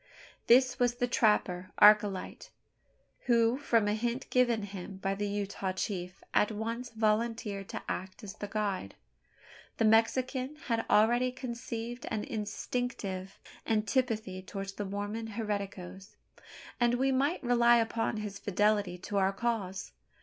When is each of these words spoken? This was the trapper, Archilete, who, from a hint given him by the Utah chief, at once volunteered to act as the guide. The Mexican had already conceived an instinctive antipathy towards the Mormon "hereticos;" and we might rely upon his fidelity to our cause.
This 0.47 0.79
was 0.79 0.95
the 0.95 1.05
trapper, 1.07 1.69
Archilete, 1.79 2.49
who, 3.27 3.59
from 3.59 3.87
a 3.87 3.93
hint 3.93 4.27
given 4.31 4.63
him 4.63 4.97
by 4.97 5.13
the 5.13 5.27
Utah 5.27 5.73
chief, 5.73 6.23
at 6.33 6.51
once 6.51 6.89
volunteered 6.89 7.69
to 7.69 7.83
act 7.87 8.23
as 8.23 8.33
the 8.33 8.47
guide. 8.47 8.95
The 9.77 9.85
Mexican 9.85 10.55
had 10.65 10.87
already 10.89 11.31
conceived 11.31 12.07
an 12.09 12.23
instinctive 12.23 13.37
antipathy 13.67 14.41
towards 14.41 14.71
the 14.71 14.85
Mormon 14.85 15.27
"hereticos;" 15.27 16.15
and 16.79 16.95
we 16.95 17.11
might 17.11 17.43
rely 17.43 17.75
upon 17.77 18.17
his 18.17 18.39
fidelity 18.39 18.97
to 18.97 19.17
our 19.17 19.31
cause. 19.31 19.91